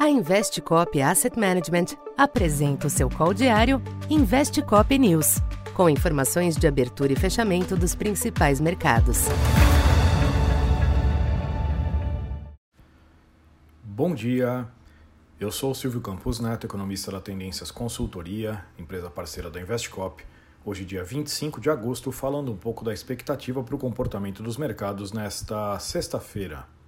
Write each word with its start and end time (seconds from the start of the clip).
A 0.00 0.08
Investcop 0.08 0.98
Asset 1.02 1.38
Management 1.38 1.94
apresenta 2.16 2.86
o 2.86 2.90
seu 2.90 3.10
call 3.10 3.34
diário 3.34 3.82
Investcop 4.08 4.98
News, 4.98 5.42
com 5.74 5.90
informações 5.90 6.56
de 6.56 6.66
abertura 6.66 7.12
e 7.12 7.16
fechamento 7.16 7.76
dos 7.76 7.94
principais 7.94 8.62
mercados. 8.62 9.26
Bom 13.84 14.14
dia, 14.14 14.66
eu 15.38 15.52
sou 15.52 15.74
Silvio 15.74 16.00
Campos 16.00 16.40
Neto, 16.40 16.66
economista 16.66 17.12
da 17.12 17.20
Tendências 17.20 17.70
Consultoria, 17.70 18.64
empresa 18.78 19.10
parceira 19.10 19.50
da 19.50 19.60
Investcop. 19.60 20.24
Hoje, 20.64 20.86
dia 20.86 21.04
25 21.04 21.60
de 21.60 21.68
agosto, 21.68 22.10
falando 22.10 22.50
um 22.50 22.56
pouco 22.56 22.82
da 22.82 22.94
expectativa 22.94 23.62
para 23.62 23.74
o 23.74 23.78
comportamento 23.78 24.42
dos 24.42 24.56
mercados 24.56 25.12
nesta 25.12 25.78
sexta-feira 25.78 26.79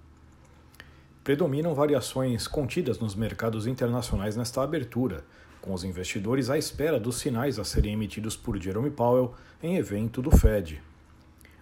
predominam 1.23 1.73
variações 1.73 2.47
contidas 2.47 2.99
nos 2.99 3.15
mercados 3.15 3.65
internacionais 3.65 4.35
nesta 4.35 4.61
abertura, 4.61 5.23
com 5.61 5.73
os 5.73 5.85
investidores 5.85 6.49
à 6.49 6.57
espera 6.57 6.99
dos 6.99 7.15
sinais 7.15 7.57
a 7.57 7.63
serem 7.63 7.93
emitidos 7.93 8.35
por 8.35 8.61
Jerome 8.61 8.91
Powell 8.91 9.33
em 9.61 9.77
evento 9.77 10.21
do 10.21 10.29
Fed. 10.29 10.81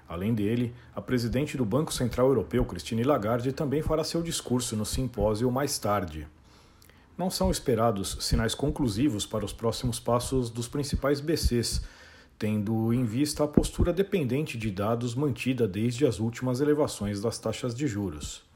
Além 0.10 0.34
dele, 0.34 0.74
a 0.96 1.02
presidente 1.02 1.56
do 1.56 1.64
Banco 1.64 1.94
Central 1.94 2.28
Europeu, 2.28 2.66
Christine 2.66 3.04
Lagarde, 3.04 3.54
também 3.54 3.84
fará 3.84 4.04
seu 4.04 4.24
discurso 4.24 4.76
no 4.76 4.86
simpósio 4.86 5.52
mais 5.52 5.78
tarde. 5.78 6.28
Não 7.16 7.30
são 7.30 7.52
esperados 7.52 8.18
sinais 8.20 8.56
conclusivos 8.56 9.28
para 9.28 9.46
os 9.46 9.54
próximos 9.54 10.00
passos 10.00 10.50
dos 10.50 10.68
principais 10.68 11.22
BCs, 11.22 11.84
tendo 12.40 12.92
em 12.92 13.06
vista 13.06 13.44
a 13.44 13.48
postura 13.48 13.94
dependente 13.94 14.58
de 14.58 14.72
dados 14.72 15.14
mantida 15.14 15.68
desde 15.68 16.08
as 16.08 16.20
últimas 16.20 16.60
elevações 16.60 17.22
das 17.22 17.38
taxas 17.38 17.76
de 17.76 17.86
juros. 17.86 18.51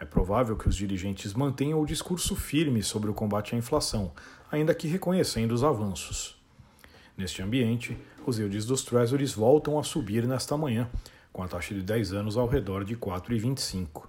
É 0.00 0.04
provável 0.04 0.56
que 0.56 0.68
os 0.68 0.76
dirigentes 0.76 1.34
mantenham 1.34 1.80
o 1.80 1.86
discurso 1.86 2.36
firme 2.36 2.82
sobre 2.82 3.10
o 3.10 3.14
combate 3.14 3.54
à 3.54 3.58
inflação, 3.58 4.12
ainda 4.50 4.74
que 4.74 4.86
reconhecendo 4.86 5.52
os 5.52 5.64
avanços. 5.64 6.36
Neste 7.16 7.42
ambiente, 7.42 7.98
os 8.24 8.38
yields 8.38 8.64
dos 8.64 8.84
Treasuries 8.84 9.32
voltam 9.32 9.78
a 9.78 9.82
subir 9.82 10.24
nesta 10.26 10.56
manhã, 10.56 10.88
com 11.32 11.42
a 11.42 11.48
taxa 11.48 11.74
de 11.74 11.82
10 11.82 12.12
anos 12.12 12.36
ao 12.36 12.46
redor 12.46 12.84
de 12.84 12.96
4,25. 12.96 14.06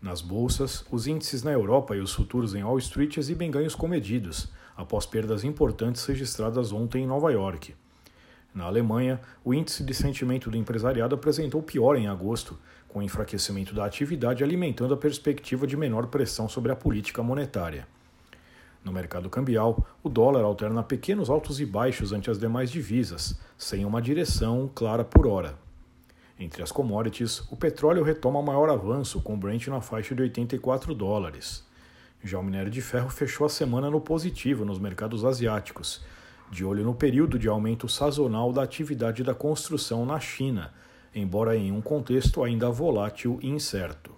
Nas 0.00 0.20
bolsas, 0.20 0.84
os 0.92 1.06
índices 1.06 1.42
na 1.42 1.50
Europa 1.50 1.96
e 1.96 2.00
os 2.00 2.12
futuros 2.12 2.54
em 2.54 2.62
Wall 2.62 2.78
Street 2.78 3.16
exibem 3.16 3.50
ganhos 3.50 3.74
comedidos, 3.74 4.48
após 4.76 5.06
perdas 5.06 5.44
importantes 5.44 6.04
registradas 6.04 6.72
ontem 6.72 7.02
em 7.02 7.06
Nova 7.06 7.32
York. 7.32 7.74
Na 8.54 8.66
Alemanha, 8.66 9.20
o 9.44 9.52
índice 9.52 9.82
de 9.82 9.92
sentimento 9.92 10.48
do 10.48 10.56
empresariado 10.56 11.12
apresentou 11.12 11.60
pior 11.60 11.96
em 11.96 12.06
agosto, 12.06 12.56
com 12.88 13.00
o 13.00 13.02
enfraquecimento 13.02 13.74
da 13.74 13.84
atividade 13.84 14.44
alimentando 14.44 14.94
a 14.94 14.96
perspectiva 14.96 15.66
de 15.66 15.76
menor 15.76 16.06
pressão 16.06 16.48
sobre 16.48 16.70
a 16.70 16.76
política 16.76 17.20
monetária. 17.20 17.84
No 18.84 18.92
mercado 18.92 19.28
cambial, 19.28 19.84
o 20.04 20.08
dólar 20.08 20.44
alterna 20.44 20.84
pequenos 20.84 21.28
altos 21.28 21.58
e 21.58 21.66
baixos 21.66 22.12
ante 22.12 22.30
as 22.30 22.38
demais 22.38 22.70
divisas, 22.70 23.40
sem 23.58 23.84
uma 23.84 24.00
direção 24.00 24.70
clara 24.72 25.02
por 25.02 25.26
hora. 25.26 25.56
Entre 26.38 26.62
as 26.62 26.70
commodities, 26.70 27.40
o 27.50 27.56
petróleo 27.56 28.04
retoma 28.04 28.40
maior 28.42 28.68
avanço, 28.68 29.20
com 29.20 29.34
o 29.34 29.36
Brent 29.36 29.66
na 29.66 29.80
faixa 29.80 30.14
de 30.14 30.22
84 30.22 30.94
dólares. 30.94 31.66
Já 32.22 32.38
o 32.38 32.42
minério 32.42 32.70
de 32.70 32.80
ferro 32.80 33.08
fechou 33.08 33.46
a 33.46 33.50
semana 33.50 33.90
no 33.90 34.00
positivo 34.00 34.64
nos 34.64 34.78
mercados 34.78 35.24
asiáticos, 35.24 36.04
de 36.50 36.64
olho 36.64 36.84
no 36.84 36.94
período 36.94 37.38
de 37.38 37.48
aumento 37.48 37.88
sazonal 37.88 38.52
da 38.52 38.62
atividade 38.62 39.22
da 39.22 39.34
construção 39.34 40.04
na 40.06 40.20
China, 40.20 40.72
embora 41.14 41.56
em 41.56 41.72
um 41.72 41.80
contexto 41.80 42.42
ainda 42.42 42.70
volátil 42.70 43.38
e 43.42 43.48
incerto. 43.48 44.14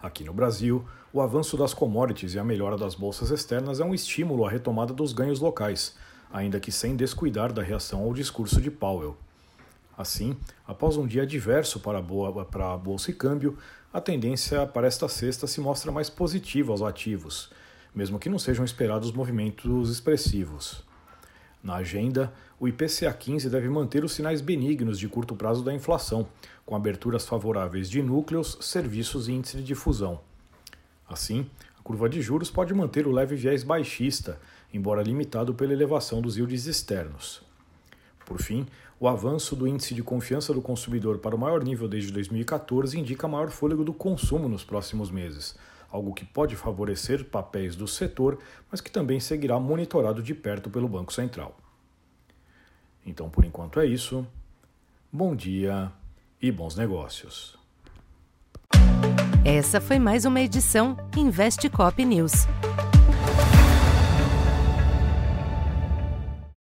Aqui 0.00 0.24
no 0.24 0.32
Brasil, 0.32 0.84
o 1.12 1.20
avanço 1.20 1.56
das 1.56 1.74
commodities 1.74 2.34
e 2.34 2.38
a 2.38 2.44
melhora 2.44 2.76
das 2.76 2.94
bolsas 2.94 3.30
externas 3.30 3.80
é 3.80 3.84
um 3.84 3.94
estímulo 3.94 4.46
à 4.46 4.50
retomada 4.50 4.92
dos 4.92 5.12
ganhos 5.12 5.40
locais, 5.40 5.96
ainda 6.32 6.60
que 6.60 6.70
sem 6.70 6.94
descuidar 6.94 7.52
da 7.52 7.62
reação 7.62 8.02
ao 8.02 8.12
discurso 8.12 8.60
de 8.60 8.70
Powell. 8.70 9.16
Assim, 9.96 10.36
após 10.66 10.96
um 10.96 11.06
dia 11.06 11.22
adverso 11.22 11.80
para 11.80 11.98
a, 11.98 12.02
boa, 12.02 12.44
para 12.44 12.72
a 12.72 12.76
bolsa 12.76 13.10
e 13.10 13.14
câmbio, 13.14 13.58
a 13.92 14.00
tendência 14.00 14.64
para 14.66 14.86
esta 14.86 15.08
sexta 15.08 15.46
se 15.46 15.60
mostra 15.60 15.90
mais 15.90 16.08
positiva 16.08 16.70
aos 16.70 16.82
ativos, 16.82 17.50
mesmo 17.94 18.18
que 18.18 18.28
não 18.28 18.38
sejam 18.38 18.64
esperados 18.64 19.10
movimentos 19.10 19.90
expressivos. 19.90 20.86
Na 21.62 21.76
agenda, 21.76 22.32
o 22.58 22.68
IPCA 22.68 23.12
15 23.12 23.50
deve 23.50 23.68
manter 23.68 24.04
os 24.04 24.12
sinais 24.12 24.40
benignos 24.40 24.98
de 24.98 25.08
curto 25.08 25.34
prazo 25.34 25.64
da 25.64 25.74
inflação, 25.74 26.26
com 26.64 26.76
aberturas 26.76 27.26
favoráveis 27.26 27.90
de 27.90 28.02
núcleos, 28.02 28.58
serviços 28.60 29.28
e 29.28 29.32
índice 29.32 29.56
de 29.56 29.64
difusão. 29.64 30.20
Assim, 31.08 31.46
a 31.78 31.82
curva 31.82 32.08
de 32.08 32.20
juros 32.20 32.50
pode 32.50 32.72
manter 32.74 33.06
o 33.06 33.12
leve 33.12 33.34
viés 33.34 33.64
baixista, 33.64 34.38
embora 34.72 35.02
limitado 35.02 35.54
pela 35.54 35.72
elevação 35.72 36.20
dos 36.20 36.36
yields 36.36 36.66
externos. 36.66 37.42
Por 38.24 38.40
fim, 38.40 38.66
o 39.00 39.08
avanço 39.08 39.56
do 39.56 39.66
índice 39.66 39.94
de 39.94 40.02
confiança 40.02 40.52
do 40.52 40.60
consumidor 40.60 41.18
para 41.18 41.34
o 41.34 41.38
maior 41.38 41.64
nível 41.64 41.88
desde 41.88 42.12
2014 42.12 42.98
indica 42.98 43.26
maior 43.26 43.50
fôlego 43.50 43.84
do 43.84 43.92
consumo 43.92 44.48
nos 44.48 44.64
próximos 44.64 45.10
meses, 45.10 45.56
algo 45.90 46.12
que 46.12 46.24
pode 46.24 46.54
favorecer 46.56 47.24
papéis 47.24 47.74
do 47.74 47.88
setor, 47.88 48.38
mas 48.70 48.80
que 48.80 48.90
também 48.90 49.20
seguirá 49.20 49.58
monitorado 49.58 50.22
de 50.22 50.34
perto 50.34 50.68
pelo 50.70 50.88
Banco 50.88 51.12
Central. 51.12 51.56
Então, 53.04 53.30
por 53.30 53.44
enquanto 53.44 53.80
é 53.80 53.86
isso. 53.86 54.26
Bom 55.10 55.34
dia 55.34 55.90
e 56.40 56.52
bons 56.52 56.76
negócios. 56.76 57.56
Essa 59.44 59.80
foi 59.80 59.98
mais 59.98 60.26
uma 60.26 60.40
edição 60.40 60.96
Investe 61.16 61.70
Cop 61.70 62.04
News. 62.04 62.46